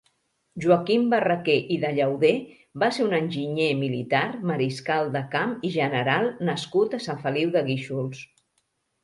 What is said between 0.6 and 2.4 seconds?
Joaquim Barraquer i de Llauder